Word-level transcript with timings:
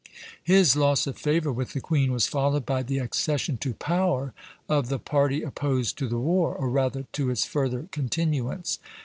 His 0.43 0.75
loss 0.75 1.05
of 1.05 1.15
favor 1.15 1.51
with 1.51 1.73
the 1.73 1.79
queen 1.79 2.11
was 2.11 2.25
followed 2.25 2.65
by 2.65 2.81
the 2.81 2.97
accession 2.97 3.57
to 3.57 3.75
power 3.75 4.33
of 4.67 4.89
the 4.89 4.97
party 4.97 5.43
opposed 5.43 5.95
to 5.99 6.07
the 6.07 6.17
war, 6.17 6.55
or 6.55 6.71
rather 6.71 7.05
to 7.13 7.29
its 7.29 7.45
further 7.45 7.87
continuance. 7.91 8.79